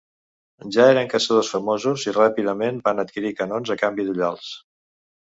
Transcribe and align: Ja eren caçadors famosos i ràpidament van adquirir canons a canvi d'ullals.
Ja 0.75 0.85
eren 0.93 1.09
caçadors 1.09 1.49
famosos 1.55 2.05
i 2.09 2.13
ràpidament 2.15 2.79
van 2.89 3.01
adquirir 3.03 3.33
canons 3.41 3.73
a 3.75 3.77
canvi 3.83 4.07
d'ullals. 4.09 4.49